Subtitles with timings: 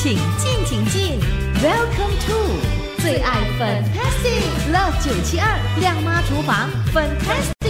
[0.00, 1.18] 请进，请进
[1.60, 7.67] ，Welcome to 最爱 Fantastic Love 九七二亮妈厨房 Fantastic。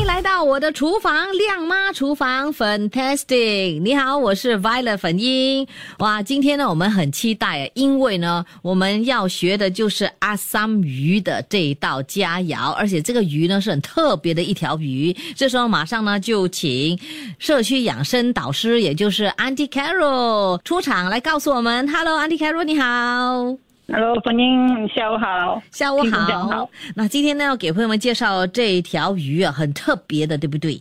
[0.00, 3.82] 迎来到我的厨房，亮妈厨房，Fantastic！
[3.82, 5.66] 你好，我是 Violet 粉英。
[5.98, 15.14] 哇，今天呢，我们很期待，因为呢，我们要学的就是阿三鱼的这一道佳肴，而且这个鱼呢是很特别的一条鱼。
[15.36, 16.98] 这时候马上呢就请
[17.38, 21.86] 社区养生导师，也就是 Anticaro 出场来告诉我们。
[21.88, 23.69] ：Hello，Anticaro，你好。
[23.92, 25.60] Hello，粉英，下午好。
[25.72, 26.46] 下午好。
[26.46, 30.80] 好那今天呢，要给朋友们介绍这一条鱼啊，很特别的，对不对？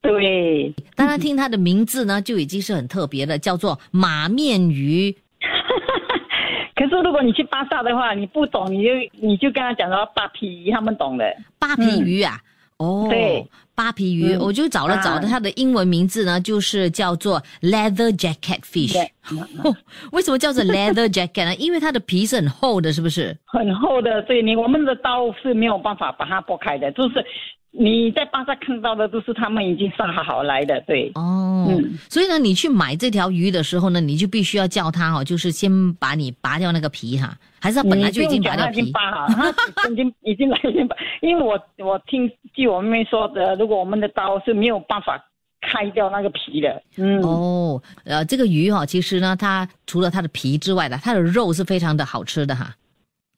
[0.00, 5.16] 对，当然，听它的名字呢，就已经是很特别的，叫做马面鱼。
[6.74, 11.24] 可是如果你去巴萨的话，你不懂，你就你就跟他讲说扒皮鱼，他们懂的。
[11.60, 12.40] 扒皮鱼啊，
[12.78, 18.96] 哦，对，扒皮鱼，嗯我就找了找的，啊它的英文名字呢，就是叫做 leather jacket fish。
[20.12, 21.54] 为什么叫做 leather jacket 呢？
[21.56, 23.36] 因为它的皮是很厚的，是不是？
[23.46, 27.24] 很厚的，所以你我们的刀是没有办法把它剥开的，就是
[27.70, 30.80] 你在巴萨看到的都是他们已经杀好来的。
[30.86, 38.92] 对，哦，嗯所以呢，你去买这条鱼的时候呢，你就必须要叫他哦，就是先把你拔掉那个皮哈，还是他本来就已经拔掉皮已经？
[38.92, 45.24] 扒好，他已经已经来已经扒，因为我我听据我妹妹说的，如果我们的刀是没有办法
[45.60, 46.82] 开掉那个皮的。
[46.96, 52.74] 嗯，哦，呃，这个鱼哈、其实呢，它除了它的皮之外呢，它的肉是非常的好吃的哈。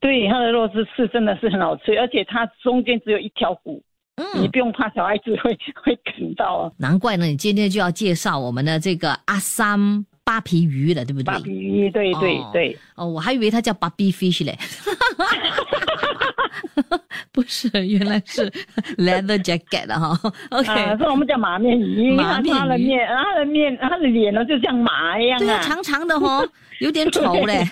[0.01, 3.83] 对，它的肉是是真的是很好吃，而且它中间只有一条骨，
[4.17, 6.73] 嗯你嗯，不用怕小孩子会会啃到啊。
[6.79, 11.39] 难怪呢，你今天就要介绍我们的这个阿三扒皮鱼了，对不对扒？
[11.41, 14.57] 皮鱼，对对哦对，哦，我还以为它叫 barbie fish 嘞，
[17.35, 18.49] 不是，原来是
[18.97, 20.17] leather jacket 的哈。
[20.51, 25.49] OK，、啊，所以我们叫马面鱼，马面鱼它的面，它的面，它的脸呢就像马一样对。
[25.61, 26.45] 长长的哈，
[26.79, 27.67] 有点丑嘞，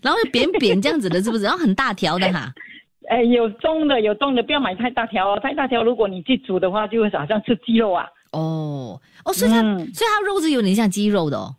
[0.00, 1.42] 然后扁扁这样子的，是不是？
[1.42, 2.48] 然后很大条的哈。
[3.10, 8.06] 哎，有中的有中的，不要买太大条哦，太大条如果你去煮的话，就会好像吃鸡肉啊。
[8.30, 11.52] 哦哦，所以它、嗯所以它肉质有点像鸡肉的哦。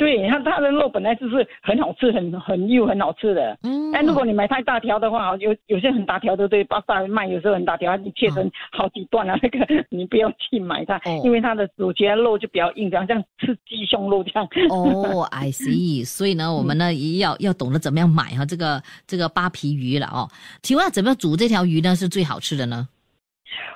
[0.00, 3.58] 对，它它的肉本来就是很好吃，很很又很好吃的。
[3.64, 14.48] 嗯，但如果你买太大条的话，有有些很大条的，对，巴萨卖有时候很大条，你切成好几段啊，那个你不要去买它，哦因为它的主角肉就比较硬，好像吃鸡胸肉这样。
[14.70, 16.02] 哦，I see。
[16.08, 20.26] 所以呢，我们呢也要要懂得怎么样买哈这个这个扒皮鱼了哦。
[20.62, 22.88] 请问要怎么样煮这条鱼呢是最好吃的呢？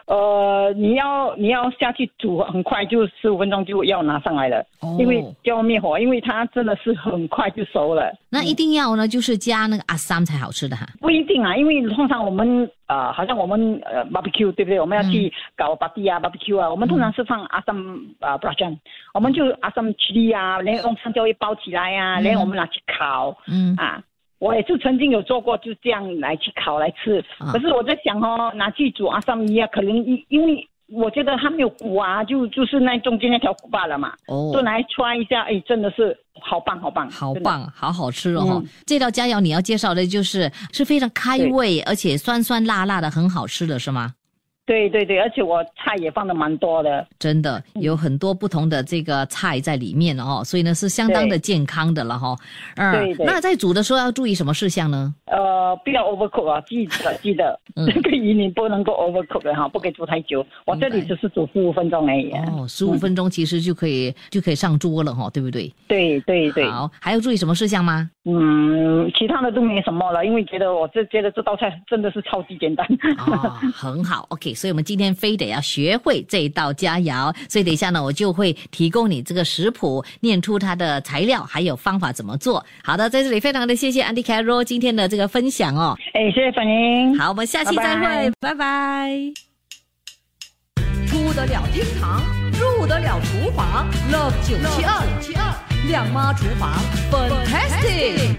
[0.07, 8.13] 呃，你要你要下去煮，很快就十五分钟就要拿上来了，哦因为就要灭火，因为它真的是很快就熟了。
[8.29, 10.87] 那一定要呢就是加那个阿三才好吃的哈。
[11.01, 14.79] 不一定啊，因为通常我们呃，好像我们呃 barbecue 对不对？
[14.81, 17.75] 我们要去搞 barbecue 啊 barbecue 啊，我们通常是放阿三
[18.21, 18.79] 啊 b r a j a n
[19.15, 24.03] 我们就阿萨姆 chili 啊，连用香蕉叶包起来啊，嗯连我们拿去烤嗯，啊。
[24.45, 27.25] 我也是曾经有做过，就这样来去烤来吃。
[27.39, 27.51] 啊。
[27.51, 34.51] 可是我在想哦，拿去煮阿萨姆鱼啊，可能因因为我觉得它没有骨啊，就就是那中间那条骨罢了嘛，哦。
[34.53, 38.69] 就，来穿一下，哎，真的是好棒好棒，好棒，好好吃哦、嗯。
[38.85, 44.13] 这道佳肴你要介绍的就是是非常开胃，而且酸酸辣辣的，很好吃的是吗？
[44.67, 47.07] 对对对，而且我菜也放的蛮多的。
[47.19, 52.35] 真的有很多不同的这个菜在里面哦，所以呢是相当的健康的了哈。
[52.77, 55.15] 嗯，对对那在煮的时候要注意什么事项呢？
[55.27, 60.45] 呃，不要 overcook 啊，记得 记得，嗯这个鱼你不能够 overcook 的哈，不可以煮太久。
[60.65, 62.31] 我这里只是煮十五分钟而已。
[62.33, 65.73] 哦，十五分钟其实就可以、就可以上桌了哈，对不对？
[65.87, 68.11] 对对对，好，还要注意什么事项吗？
[68.27, 72.87] 嗯，其他的都没什么了，因为觉得我这觉得这道菜真的是超级简单。
[73.19, 82.65] 哦，很好， OK，所以我们今天非得要学会这一道佳肴，所以等一下呢，我就会提供你这个食谱，念出它的材料还有方法怎么做。
[82.83, 85.95] 好的，在这里非常的谢谢 Andy Carroll 今天的这个分享哦。
[86.15, 87.19] 哎，谢谢粉英。
[87.19, 89.19] 好，我们下期再会，拜拜
[91.07, 98.37] 出得了厅堂，入得了厨房，Love 九七二七二亮妈厨房，Fantastic。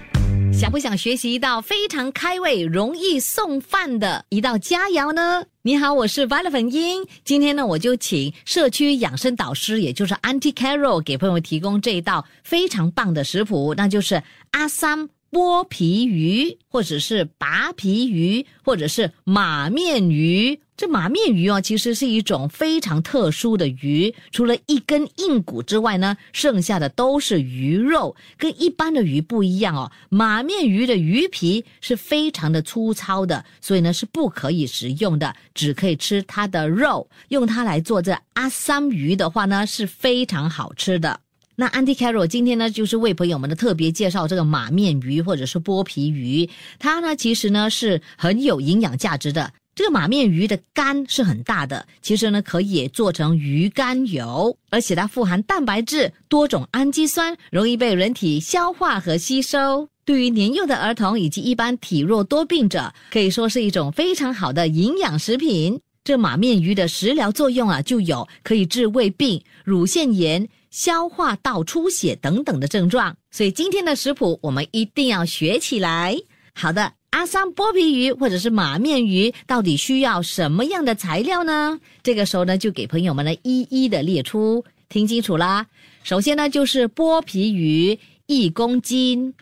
[0.52, 5.44] 想不想学习一道非常开胃、容易送饭的一道佳肴呢？
[5.62, 7.06] 你好，我是 Violet 粉英。
[7.24, 14.20] 今天呢，我就请社区养生导师，也就是 Auntie Carol，给朋友们提供这一道非常棒的食谱，那就是
[14.52, 20.60] 阿三剥皮鱼，或者是拔皮鱼，或者是马面鱼。
[20.76, 29.90] 这马面鱼哦，其实是一种非常特殊的鱼，除了一根硬骨之外呢，剩下的都是鱼肉，跟一般的鱼不一样哦。
[30.10, 37.08] 马面鱼的鱼皮是非常的粗糙的，所以呢是不可以食用的，只可以吃它的肉。
[37.28, 41.20] 用它来做这阿三鱼的话呢，是非常好吃的。
[41.58, 46.48] 那 Andy Carroll 今天呢，就是为朋友们的特别介绍这个马面鱼或者是剥皮鱼，
[46.78, 49.50] 它呢其实呢是很有营养价值的。
[49.74, 59.88] 这个马面鱼的肝是很大的，其实呢可以做成鱼肝油，而且它富含蛋白质、多种氨基酸，容易被人体消化和吸收。
[60.04, 65.80] 对于年幼的儿童以及一般体弱多病者，可以说是一种非常好的营养食品。
[66.04, 73.16] 这马面鱼的食疗作用啊，就有可以治胃病、乳腺炎、消化道出血等等的症状。
[73.30, 76.14] 所以今天的食谱我们一定要学起来。
[76.52, 76.92] 好的。
[77.10, 81.80] 阿桑剥皮鱼或者是马面鱼到底需要什么样的材料呢？
[82.02, 85.66] 这个时候呢，就给朋友们呢一一的列出，听清楚啦。
[86.02, 89.32] 首先呢，就是剥皮鱼一公斤，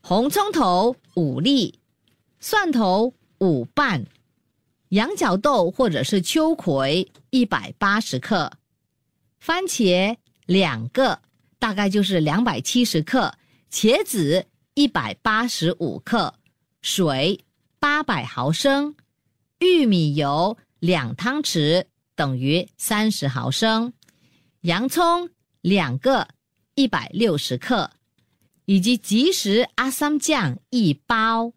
[0.00, 1.74] 红葱头五粒，
[2.38, 4.06] 蒜头五瓣，
[4.90, 8.52] 羊角豆或者是秋葵一百八十克，
[9.40, 10.14] 番茄
[10.46, 11.20] 两个，
[11.58, 13.34] 大概就是两百七十克，
[13.70, 16.34] 茄子一百八十五克。
[16.82, 17.40] 水
[17.80, 18.94] 八百毫升，
[19.60, 23.94] 玉米油两汤匙等于三十毫升，
[24.60, 25.30] 洋葱
[25.62, 26.28] 两个
[26.74, 27.90] 一百六十克，
[28.66, 31.54] 以及即食阿三酱一包。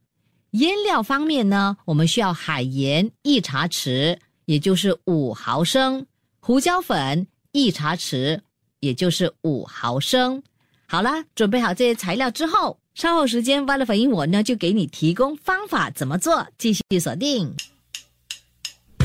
[0.52, 6.06] 腌料方面呢，我们需要海盐一茶匙，也就是五毫升；
[6.40, 8.40] 胡椒粉一茶匙，
[8.80, 10.42] 也就是五毫升。
[10.88, 12.80] 好了，准备好这些材料之后。
[12.96, 17.54] 稍后时间，，Valley 反应我呢就给你提供方法怎么做，继续锁定。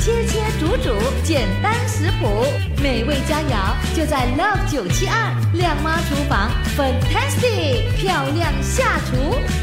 [0.00, 2.26] 切切煮煮，简单食谱，
[2.82, 9.61] 美味佳肴就在 Love 九七二靓妈厨房，Fantastic 漂亮下厨。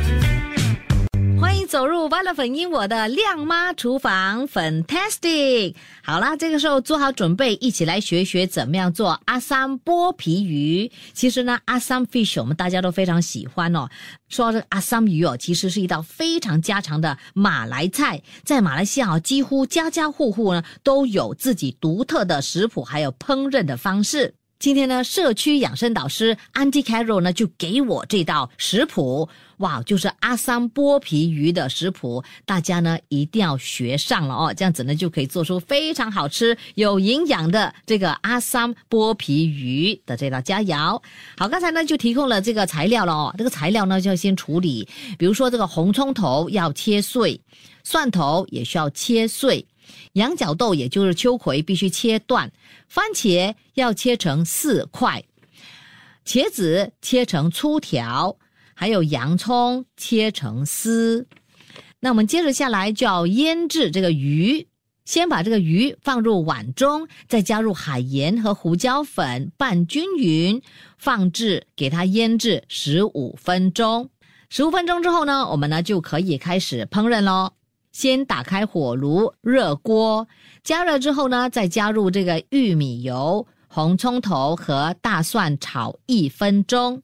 [1.40, 5.74] 欢迎走入 v a l e 粉英我的靓妈厨房，Fantastic！
[6.04, 10.92] 好啦，这个时候做好准备，一起来学学怎么样做阿三剥皮鱼。
[11.14, 13.88] 其实呢，阿三 fish 我们大家都非常喜欢哦。
[14.28, 24.36] 说这阿三鱼哦，其实是一道非常家常的马来菜，在马来西亚哦几乎家家户户呢都有自己独特的食谱，还有烹饪的方式。
[24.60, 29.30] 今天呢，社区养生导师 Andy Carroll 呢就给我这道食谱，
[29.60, 41.02] 哇，就是阿三剥皮鱼的食谱，大家呢一定要学上了哦，这样子呢就可以做出非常好吃、有营养的这个阿三剥皮鱼的这道佳肴。
[41.38, 44.86] 好，刚才呢就提供了这个材料了哦，这个材料呢就要先处理，
[45.18, 47.40] 比如说这个红葱头要切碎，
[47.86, 49.66] 蒜头也需要切碎。
[50.14, 52.52] 羊角豆也就是秋葵必须切断，
[52.88, 55.24] 番茄要切成四块，
[56.26, 58.38] 茄子切成粗条，
[58.74, 61.28] 还有洋葱切成丝。
[62.00, 64.68] 那我们接着下来就要腌制这个鱼，
[65.06, 70.62] 先把这个鱼放入碗中，再加入海盐和胡椒粉拌均匀，
[70.98, 74.10] 放置给它腌制十五分钟。
[74.50, 77.52] 十五分钟之后呢，我们呢就可以开始烹饪喽。
[78.00, 80.26] 先打开火炉，热锅，
[80.64, 87.04] 加热之后呢，再加入这个玉米油、红葱头和大蒜炒一分钟，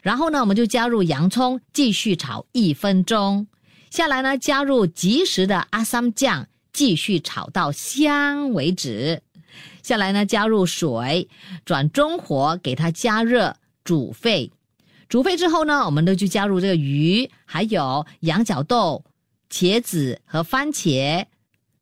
[0.00, 3.48] 然后呢，我们就加入洋葱，继续炒一分钟。
[3.90, 9.20] 下来呢，加入即食的阿三酱，继续炒到香为止。
[9.82, 11.28] 下来呢，加入水，
[11.64, 14.52] 转中火给它加热煮沸。
[15.08, 19.02] 煮沸之后呢，我们呢就加入这个鱼，还有羊角豆。
[19.50, 21.26] 茄子和番茄，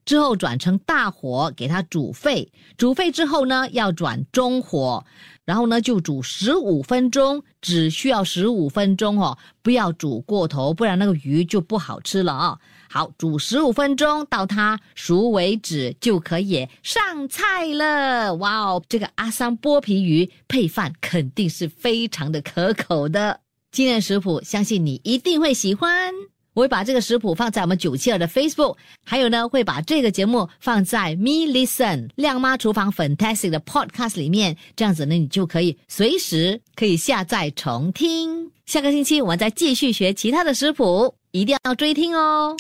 [0.05, 2.53] 之后转成大火给它煮沸。
[2.77, 5.05] 煮沸之后呢，要转中火，
[5.45, 12.59] 然后呢就煮十五分钟，只需要十五分钟哦，不要煮过头，不然那个鱼就不好吃了啊。
[12.89, 18.35] 好，煮十五分钟到它熟为止，就可以上菜了。
[18.37, 23.41] 哇哦，这个阿三剥皮鱼配饭肯定是非常的可口的。
[23.73, 26.15] 今天的食谱，相信你一定会喜欢。
[26.57, 38.51] 我会把这个食谱放在我们九七二的 Facebook，还有呢，会把这个节目放在 Me Listen 亮妈厨房 Fantastic 的 Podcast 里面，这样子呢，你就可以随时可以下载重听。
[38.65, 42.57] 下个星期我们再继续学其他的食谱，一定要追听哦。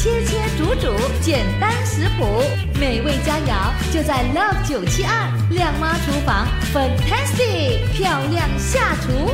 [0.00, 0.92] 切切煮煮，
[1.22, 2.24] 简单食谱，
[2.80, 9.30] 美味佳肴就在 Love 九七二亮妈厨房 Fantastic 漂亮下厨。